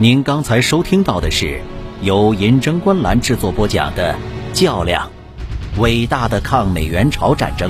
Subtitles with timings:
[0.00, 1.60] 您刚才收听到的是
[2.02, 4.14] 由银针观澜制作播讲的
[4.56, 5.10] 《较量：
[5.78, 7.68] 伟大的抗美援朝战争》，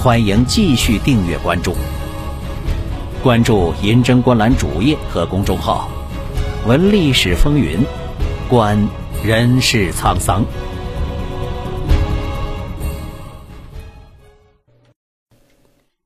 [0.00, 1.74] 欢迎继续订阅关注。
[3.24, 5.88] 关注银针观澜主页和公众号，
[6.64, 7.80] 闻历史风云，
[8.48, 8.88] 观
[9.24, 10.44] 人世沧桑。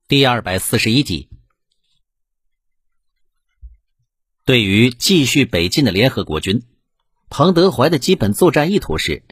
[0.09, 1.29] 第二百四十一集。
[4.51, 6.63] 对于继续北进的联合国军，
[7.29, 9.23] 彭德怀的基本作战意图是，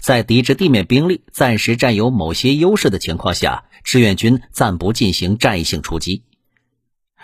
[0.00, 6.24] 在敌之地面兵力暂时占有某些优势的情况下，志愿军暂不进行战役性出击。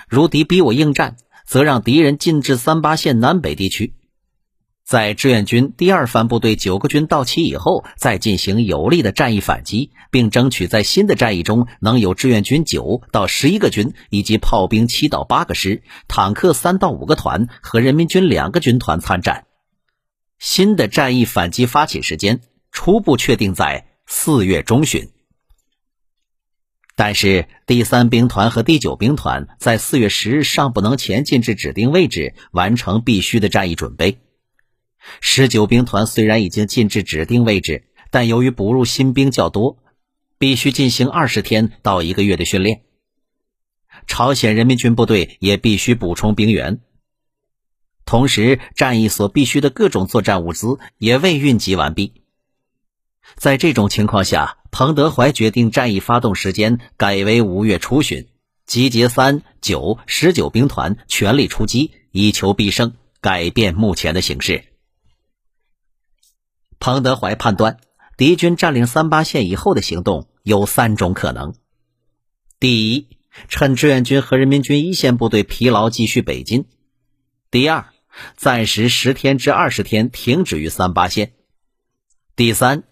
[0.08, 3.95] 如敌逼我应战，则让敌人进至三八线南北地区。
[4.86, 19.46] 在志愿军第二番部队九个军到齐以后，再进行有力的战役反击，并争取在新的战役中能有志愿军九到十一个军，以及炮兵七到八个师、坦克三到五个团和人民军两个军团参战。
[20.38, 25.10] 新的战役反击发起时间初步确定在四月中旬，
[26.94, 34.18] 但是第三兵团和第九兵团在四月十日尚不能前进至指定位置，完成必须的战役准备。
[35.20, 39.78] 十九兵团虽然已经进至指定位置，但由于补入新兵较多，
[40.38, 42.82] 必须进行二十天到一个月的训练。
[44.06, 46.80] 朝鲜人民军部队也必须补充兵员，
[48.04, 52.22] 同时战役所必需的各种作战物资也未运集完毕。
[53.36, 58.28] 在这种情况下，彭德怀决定战役发动时间改为五月初旬，
[58.66, 64.75] 集结三九十九兵团全力出击，以求必胜，改变目前的形势。
[66.78, 67.78] 彭德怀判断，
[68.16, 71.54] 敌军占领三八线以后的行动有三种可能：
[72.60, 73.08] 第一，
[73.48, 76.62] 趁志愿军和人民军一线部队疲劳继续北进；
[77.50, 77.86] 第二，
[78.36, 81.28] 暂时十天至二十天停止于三八线；
[82.34, 82.84] 第三，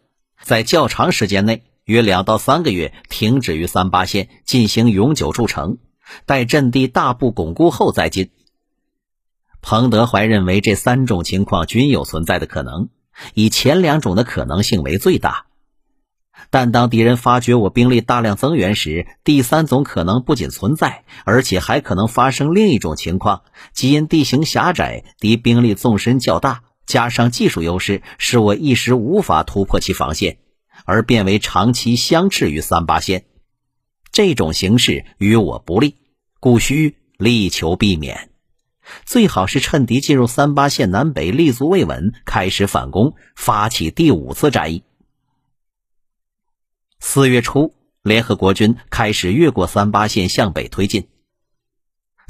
[0.43, 5.78] 在较长时间内（约两到三个月）停止于三八线，进行永久筑城，
[6.27, 8.31] 待阵地大部巩固后再进。
[9.62, 12.89] 彭德怀认为，这三种情况均有存在的可能。
[13.34, 15.47] 以前两种的可能性为最大，
[16.50, 23.42] 但当敌人发觉我兵力大量增援时，第三种可能不仅存在，而且还可能发生另一种情况，
[23.72, 30.38] 即因地形狭窄，敌兵力纵深较大，加上技术优势，使我一时无法突破其防线，
[30.84, 33.25] 而变为长期相持于三八线。
[34.12, 35.96] 这种形势与我不利，
[36.41, 38.34] 故需力求避免。
[39.05, 44.83] 最好是趁敌进入三八线南北立足未稳，开始反攻，发起第五次战役。
[47.00, 51.09] 四月初，联合国军开始越过三八线向北推进。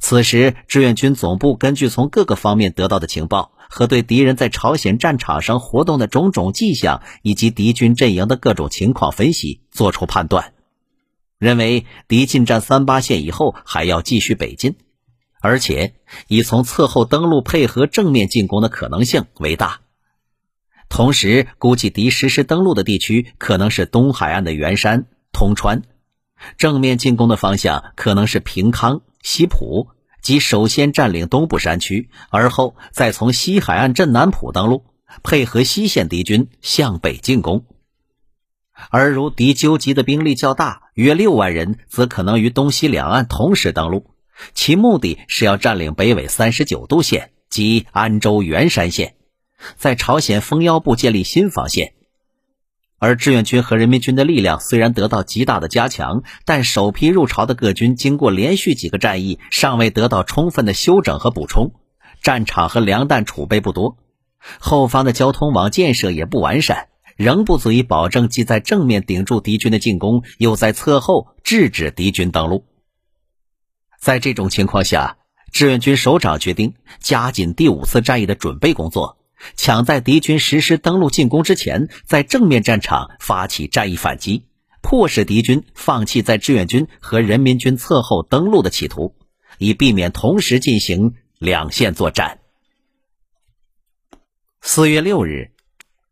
[0.00, 10.52] 此时，志愿军总部根据从各个方面得到的情报和对敌人在朝鲜战场上活动的种种迹象，以及敌军阵营的各种情况分析，作出判断，
[11.38, 14.76] 认为敌进占三八线以后还要继续北进。
[15.44, 15.92] 而且
[16.26, 19.82] 以从侧后登陆配合正面进攻的可能性为大，
[20.88, 25.82] 同时估计敌实施登陆的地区可能是东海岸的元山、通川，
[26.56, 29.88] 正面进攻的方向可能是平康、西浦，
[30.22, 34.86] 即首先占领东部山区，而后再从西海岸镇南浦登陆，
[35.22, 37.66] 配合西线敌军向北进攻。
[38.88, 44.13] 而如敌纠集的兵力较大，约六万人，则可能于东西两岸同时登陆。
[44.54, 49.14] 其目的是要占领北纬三十九度线及安州元山线，
[49.76, 51.94] 在朝鲜封腰部建立新防线。
[52.98, 61.74] 而志愿军和人民军的力量虽然得到极大的加强，但首批入朝的各军经过连续几个战役，尚未得到充分的休整和补充，
[62.22, 63.98] 战场和粮弹储备不多，
[64.58, 72.64] 后方的交通网建设也不完善，仍不足以保证既在正面顶住敌军的进攻，又在侧后制止敌军登陆。
[74.04, 75.16] 在这种情况下，
[75.50, 79.16] 志愿军首长决定加紧第五次战役的准备工作，
[79.56, 84.44] 抢在敌军实施登陆进攻之前，在正面战场发起战役反击，
[84.82, 89.14] 迫使敌军放弃在志愿军和人民军侧后登陆的企图，
[89.56, 92.40] 以避免同时进行两线作战。
[94.60, 95.52] 四月六日，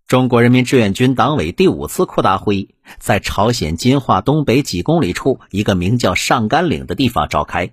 [0.07, 7.71] 中国人民志愿军党委第五次扩大会议在朝鲜金化东北几公里处一个名叫上甘岭的地方召开。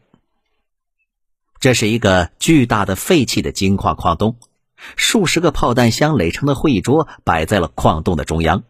[1.60, 4.38] 这是一个巨大的废弃的金矿矿洞，
[4.96, 8.64] 数十个炮弹箱垒成的会议桌摆在了矿洞的中央。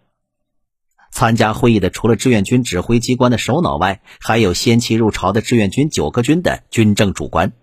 [1.12, 7.54] 参加会议的除了志愿军指挥机关的首脑外，还有先期入朝的志愿军九个军的军政主官，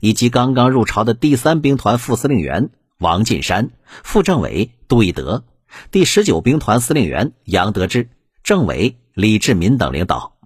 [0.00, 3.70] 以及刚刚入朝的第三兵团副司令员王进山、
[4.02, 5.44] 副政委杜义德、
[5.90, 8.08] 第十九兵团司令员杨得志、
[8.42, 10.37] 政委李志民等领导。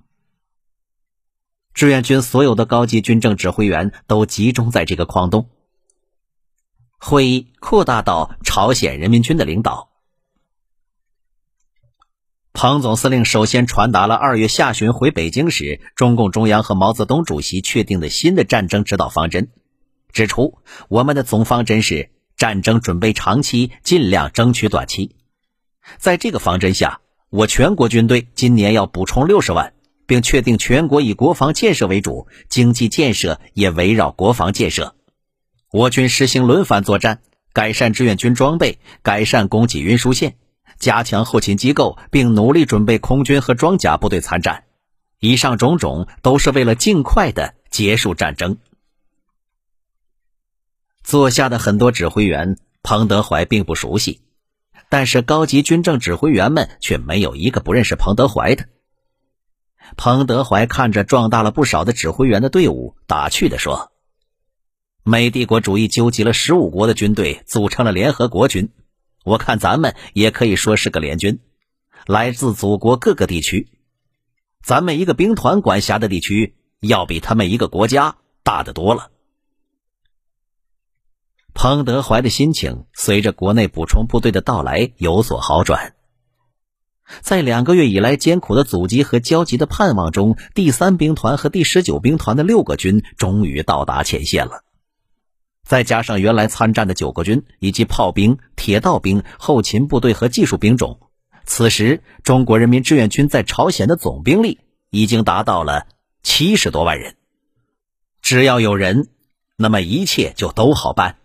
[1.74, 5.48] 志愿军所有的高级军政指挥员都集中在这个矿洞。
[6.98, 9.90] 会议扩大到朝鲜人民军的领导。
[12.52, 19.50] 彭总司令首先传达了二月下旬回北京时，中共中央和毛泽东主席确定的新的战争指导方针，
[20.12, 20.58] 指出
[20.88, 25.16] 我们的总方针是战争准备长期，尽量争取短期。
[25.96, 29.72] 在这个方针下，我全国军队今年要补充六十万，
[30.12, 34.94] 并确定全国以国防建设为主，经济建设也围绕国防建设。
[35.70, 37.22] 我军实行轮番作战，
[37.54, 40.36] 改善志愿军装备，改善供给运输线。
[40.78, 44.64] 加强后勤机构，并努力准备空军和装甲部队参战。
[45.18, 48.58] 以上种种都是为了尽快的结束战争。
[51.02, 54.20] 坐下的很多指挥员，彭德怀并不熟悉，
[54.90, 58.66] 但是高级军政指挥员们却没有一个不认识彭德怀的。
[59.96, 63.92] 彭德怀看着壮大了不少的指挥员的队伍，打趣地说
[65.04, 68.70] ：“美帝国主义纠集了十五国的军队，组成了联合国军。”
[69.24, 71.38] 我看咱们也可以说是个联军，
[72.06, 73.68] 来自祖国各个地区，
[74.64, 79.10] 咱们一个兵团管辖的地区要比他们一个国家大得多了。
[81.54, 85.94] 彭德怀的心情随着国内补充部队的到来有所好转，
[87.20, 94.64] 在两个月以来艰苦的阻击和焦急的盼望中，第三兵团和第十九兵团的六个军终于到达前线了。
[95.64, 100.98] 再加上原来参战的九个军，以及炮兵、铁道兵、后勤部队和技术兵种，
[101.44, 104.58] 此时中国人民志愿军在朝鲜的总兵力
[104.90, 105.86] 已经达到了
[106.22, 107.16] 七十多万人。
[108.20, 109.08] 只要有人，
[109.56, 111.16] 那么一切就都好办。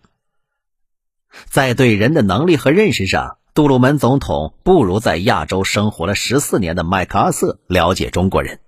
[1.44, 8.60] 在对人的能力和认识上，杜鲁门总统不如在亚洲生活了十四年的麦克阿瑟了解中国人。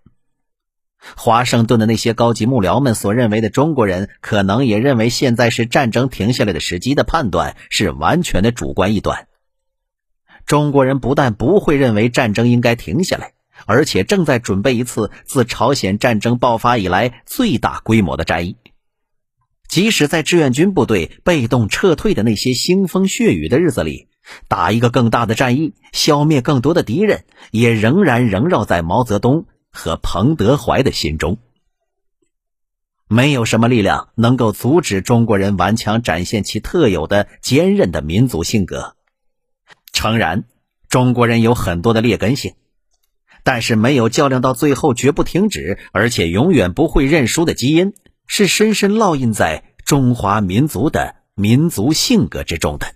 [1.16, 9.28] 华盛顿的那些高级幕僚们所认为的中国人，可能也认为现在是战争停下来的时机的判断是完全的主观臆断。
[10.44, 13.34] 中国人不但不会认为战争应该停下来，
[13.66, 18.56] 而且正在准备一次自朝鲜战争爆发以来最大规模的战役。
[19.68, 24.08] 即使在志愿军部队被动撤退的那些腥风血雨的日子里，
[24.48, 29.46] 打一个更大的战役，消灭更多的敌人，也仍然萦绕在毛泽东。
[29.72, 31.38] 和彭德怀的心中，
[33.06, 38.96] 没有什么力量能够阻止中国人顽强展现其特有的坚韧的民族性格。
[39.92, 40.42] 诚然，
[40.88, 42.54] 中国人有很多的劣根性，
[43.44, 47.92] 但是没有较量到最后绝不停止，而且永远不会认输的基因，
[48.26, 52.88] 是深深烙印在中华民族的民族性格之中的。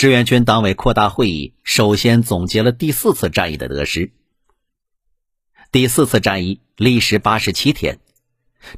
[0.00, 4.12] 志愿军党委扩大会议首先总结了第四次战役的得失。
[5.72, 7.98] 第四次战役历时八十七天，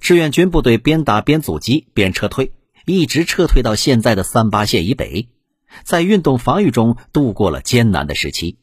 [0.00, 2.50] 志愿军部队边打边阻击边撤退，
[2.86, 5.28] 一直撤退到现在的三八线以北，
[5.84, 8.58] 在运动防御中度过了艰难的时期。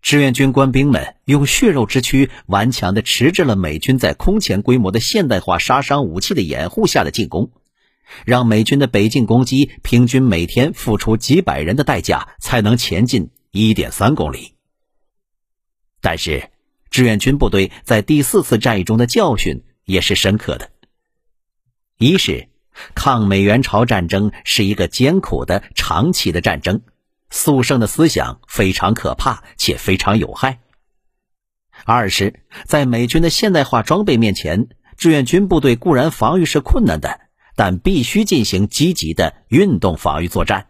[0.00, 7.50] 志愿军官兵们用血肉之躯顽强地迟滞了美军在空前规模的现代化杀伤武器的掩护下的进攻，
[8.24, 14.54] 让美军的北进攻击平均每天付出几百人的代价才能前进一点三公里。
[16.00, 16.48] 但是。
[16.92, 20.68] 志愿军部队在第四次战役中的教训也是深刻的。
[21.96, 22.50] 一是，
[22.94, 26.82] 抗美援朝战争是一个艰苦的长期的战争，
[27.30, 30.60] 速胜的思想非常可怕且非常有害。
[31.86, 37.20] 二是，在美军的现代化装备面前，志愿军部队固然防御是困难的，
[37.54, 40.68] 但必须进行积极的运动防御作战。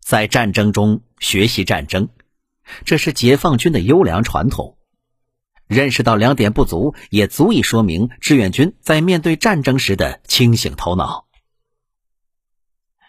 [0.00, 2.08] 在战争中学习战争，
[2.84, 4.76] 这是解放军的优良传统。
[5.66, 11.26] 认识到两点不足，也足以说明志愿军在面对战争时的清醒头脑。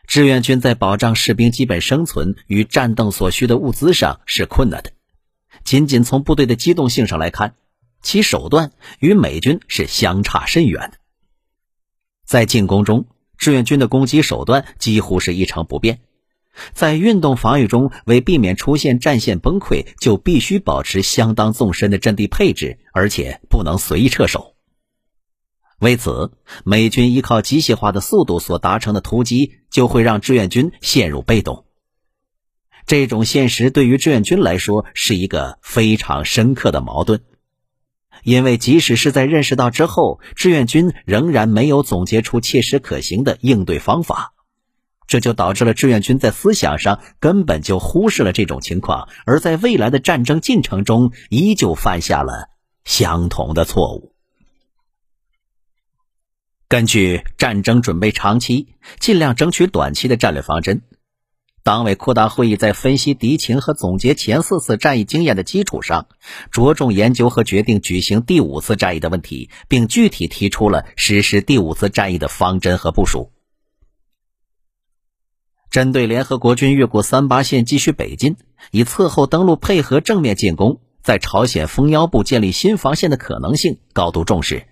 [0.08, 4.92] 志愿军在保障士兵基本生存与战斗所需的物资上是困难的。
[5.64, 7.56] 仅仅从部队的机动性上来看，
[8.02, 10.99] 其手段与美军是相差甚远的。
[12.30, 13.08] 在进攻中，
[13.40, 16.02] 志愿军的攻击手段几乎是一成不变。
[16.74, 24.54] 在运动防御中，为避免出现战线崩溃，就必须保持相当纵深的阵地配置，而且不能随意撤守。
[25.80, 26.32] 为此，
[26.64, 31.66] 美军依靠机械化的速度所达成的突击，就会让志愿军陷入被动。
[32.86, 37.24] 这种现实对于志愿军来说是一个非常深刻的矛盾。
[38.24, 44.34] 因为即使是在认识到之后，志愿军仍然没有总结出切实可行的应对方法，
[45.08, 52.50] 这就导致了志愿军在思想上根本就忽视了这种情况，而在未来的战争进程中依旧犯下了
[52.86, 54.14] 相同的错误。
[56.68, 60.84] 根据战争准备长期、尽量争取短期的战略方针。
[61.62, 66.08] 党委扩大会议在分析敌情和总结前四次战役经验的基础上，
[66.52, 73.32] 着重研究和决定举行第五次战役的问题，并具体提出了实施第五次战役的方针和部署。
[75.70, 78.38] 针对联合国军越过三八线继续北进，
[78.72, 84.69] 以侧后登陆配合正面进攻，在朝鲜蜂腰部建立新防线的可能性高度重视。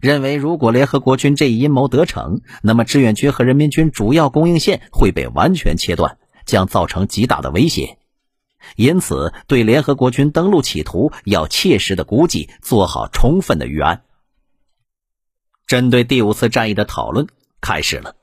[0.00, 7.98] 认为，如果联合国军这一阴谋得逞，那么志愿军和人民军主要供应线会被完全切断，将造成极大的威胁。
[8.76, 14.02] 因此，对联合国军登陆企图要切实的估计，做好充分的预案。
[15.66, 17.26] 针对第五次战役的讨论
[17.60, 18.16] 开始了。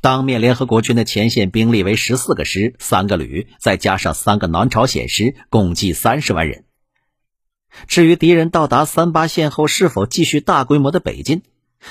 [0.00, 6.64] 当面联合国军的前线兵力为十四个师、三个旅，再加上三个南朝鲜师，共计三十万人。
[7.86, 11.42] 至于敌人到达三八线后是否继续大规模的北进，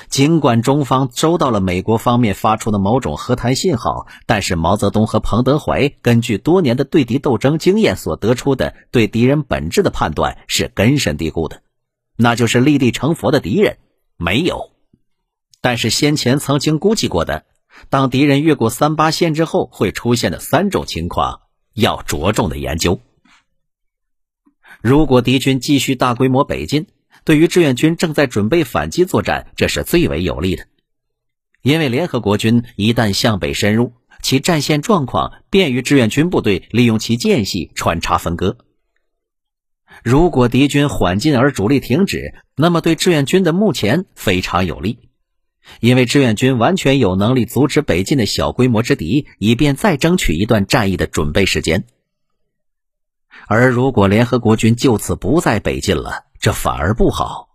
[0.08, 11.62] 尽管中方收到了美国方面发出的某种和谈信号，但是毛泽东和彭德怀根据多年的对敌斗争经验所得出的对敌人本质的判断是根深蒂固的，
[12.16, 13.78] 那就是立地成佛的敌人
[14.16, 14.70] 没有。
[15.60, 17.44] 但是先前曾经估计过的，
[17.88, 21.40] 当敌人越过三八线之后会出现的三种情况，
[21.72, 23.00] 要着重的研究。
[24.84, 26.88] 如果敌军继续大规模北进，
[27.24, 30.66] 对于志愿军正在准备反击作战，这是最为有利的。
[31.62, 38.58] 因为联合国军一旦向北深入，其战线状况便于志愿军部队利用其间隙穿插分割。
[40.02, 44.98] 如果敌军缓进而主力停止，那么对志愿军的目前非常有利，
[45.80, 51.86] 因为志愿军完全有能力阻止北进的小规模之敌，以便再争取一段战役的准备时间。
[53.46, 57.48] 而如果联合国军就此不再北进了，这反而不好，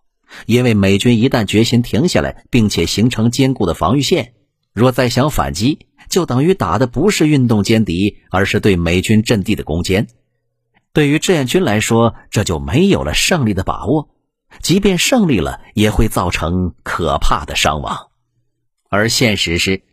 [0.45, 4.33] 因为美军一旦决心停下来，并且形成坚固的防御线，
[4.73, 10.07] 若再想反击，就等于打的不是运动歼敌，而是对美军阵地的攻坚。
[10.93, 14.09] 对于志愿军来说，这就没有了胜利的把握，
[14.61, 18.07] 即便胜利了，也会造成可怕的伤亡。
[18.89, 19.83] 而现实是，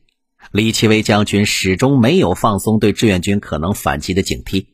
[0.52, 4.68] 李奇微将军始终没有放松对志愿军可能反击的警惕。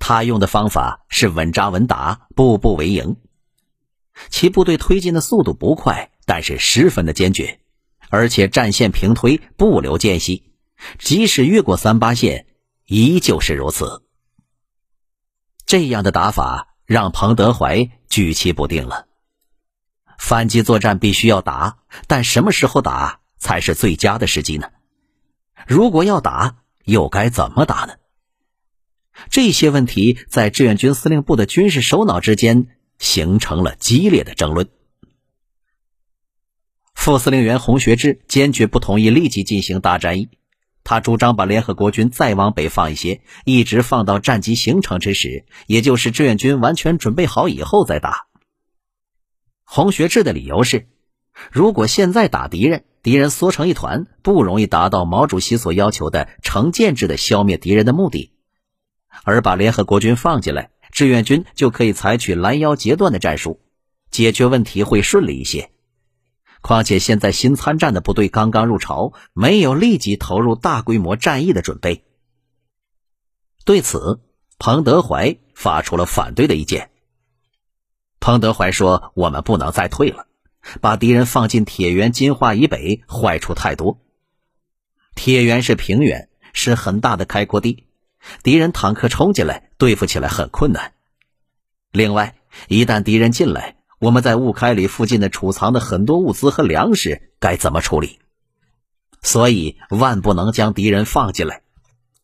[0.00, 3.16] 他用的方法是稳扎稳打，步步为营。
[4.30, 7.60] 其部队推进的速度不快，但是十分的坚决，
[8.08, 10.52] 而且战线平推，不留间隙。
[10.98, 12.46] 即使越过三八线，
[12.86, 14.02] 依旧是如此。
[15.66, 19.06] 这样的打法让彭德怀举棋不定了。
[20.18, 24.70] 反击作战必须要打，但什么时候打才是最佳的时机呢？
[25.66, 27.94] 如果要打，又该怎么打呢？
[29.30, 34.68] 这些问题在志愿军司令部的军事首脑之间形成了激烈的争论。
[36.94, 40.28] 副司令员洪学智坚决不同意立即进行大战役，
[40.84, 48.26] 他主张把联合国军再往北放一些，一直放到战机形成之时，也就是志愿军完全准备好以后再打。
[49.64, 50.88] 洪学智的理由是，
[51.50, 58.32] 如果现在打敌人，敌人缩成一团，不容易达到毛主席所要求的成建制的消灭敌人的目的。
[59.24, 63.60] 而把联合国军放进来，志愿军就可以采取拦腰截断的战术，
[64.10, 65.70] 解决问题会顺利一些。
[66.62, 72.04] 况且现在新参战的部队刚刚入朝，没有立即投入大规模战役的准备。
[73.64, 74.20] 对此，
[74.58, 76.90] 彭德怀发出了反对的意见。
[78.20, 80.26] 彭德怀说：“我们不能再退了，
[80.82, 83.98] 把敌人放进铁原、金化以北，坏处太多。
[85.14, 87.86] 铁原是平原，是很大的开阔地。”
[88.42, 90.92] 敌人坦克冲进来，对付起来很困难。
[91.92, 92.36] 另外，
[92.68, 98.18] 一旦敌人进来，我们在雾开里附近的储藏的很多物资和粮食该怎么处理？
[99.22, 101.62] 所以万不能将敌人放进来。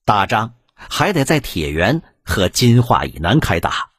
[0.04, 3.90] 打仗还得在铁原和金化以南开打。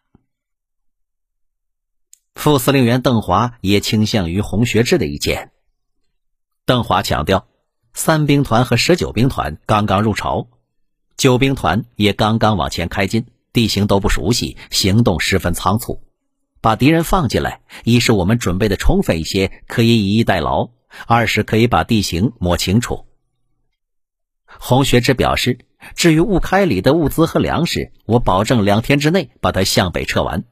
[2.34, 5.52] 副司令员邓华也倾向于洪学智的意见。
[6.66, 7.48] 邓华强调，
[7.94, 10.48] 三兵团和十九兵团刚刚入朝。
[11.18, 16.04] 救兵团也刚刚往前开进，地形都不熟悉，行动十分仓促。
[16.62, 20.72] 把敌人放进来，一是我们准备的充分一些，可以以逸待劳；
[21.08, 23.06] 二是可以把地形摸清楚。
[24.46, 30.44] 洪学智表示，至于雾开里的物资和粮食，我保证两天之内把它向北撤完。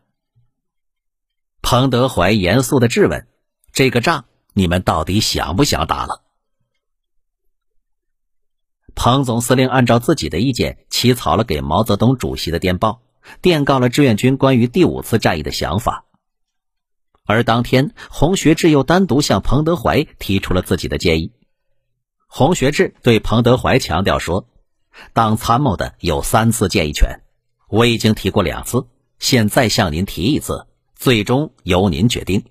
[1.62, 3.28] 彭德怀严肃的质问
[3.72, 6.24] ：“这个仗你们到底想不想打了？”
[8.96, 13.02] 彭总司令按照自己的意见起草了给毛泽东主席的电报，
[13.42, 16.06] 电告了志愿军关于第五次战役的想法。
[17.26, 21.32] 而当天，洪学智又单独向彭德怀提出了自己的建议。
[22.28, 24.48] 洪学智对彭德怀强调说
[25.14, 27.22] ：“当参谋的有三次建议权，
[27.68, 28.88] 我已经提过两次，
[29.20, 32.44] 现在向您提一次，最终由您决定。”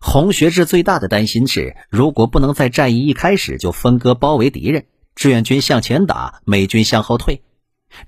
[0.00, 7.42] 洪学智最大的担心是，如果不能在战役一开始就分割包围敌人，志愿军向前打，美军向后退，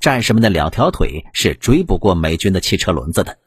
[0.00, 3.38] 战士们的两条腿是追不过美军的汽车轮子的。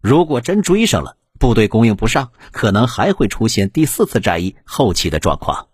[0.00, 5.68] 如果真追上了，部队供应不上，可能还会出现第四次战役后期的状况，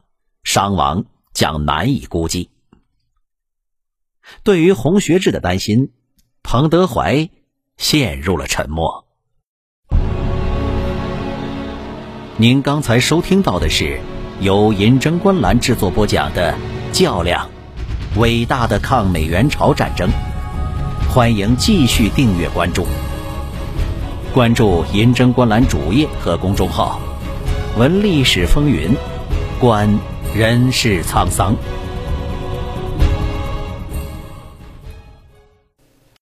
[0.44, 2.50] 伤亡将难以估计。
[4.44, 5.92] 对于洪学智的担心，
[6.42, 7.28] 彭德怀
[7.76, 9.03] 陷入了沉默。
[12.36, 14.00] 您刚才收听到的是
[14.40, 16.52] 由银针观澜制作播讲的
[16.92, 17.48] 《较量：
[18.16, 20.08] 伟大的抗美援朝战争》，
[21.14, 22.88] 欢迎继续订阅关注。
[24.32, 26.98] 关注银针观澜主页和公众号，
[27.78, 28.90] 闻历史风云，
[29.60, 29.88] 观
[30.34, 31.54] 人世沧桑。